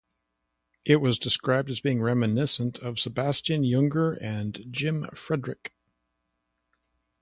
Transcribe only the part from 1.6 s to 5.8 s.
as being reminiscent of Sebastian Junger and Jim Frederick.